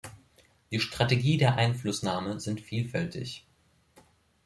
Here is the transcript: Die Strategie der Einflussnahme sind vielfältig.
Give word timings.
Die 0.71 0.79
Strategie 0.79 1.37
der 1.37 1.57
Einflussnahme 1.57 2.39
sind 2.39 2.59
vielfältig. 2.59 3.45